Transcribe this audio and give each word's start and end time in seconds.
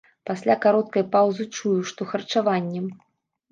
Пасля 0.27 0.55
кароткай 0.63 1.05
паўзы 1.17 1.47
чую, 1.57 1.75
што 1.93 2.01
харчаваннем. 2.15 2.91